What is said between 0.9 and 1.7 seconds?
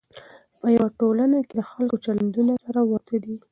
ټولنه کې د